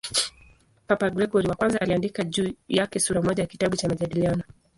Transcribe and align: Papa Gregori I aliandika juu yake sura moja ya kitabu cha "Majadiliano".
Papa 0.87 1.09
Gregori 1.09 1.47
I 1.59 1.75
aliandika 1.77 2.23
juu 2.23 2.53
yake 2.67 2.99
sura 2.99 3.21
moja 3.21 3.43
ya 3.43 3.47
kitabu 3.47 3.75
cha 3.75 3.87
"Majadiliano". 3.87 4.43